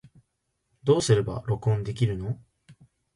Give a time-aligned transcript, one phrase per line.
[0.83, 2.39] どうすれば録音できるの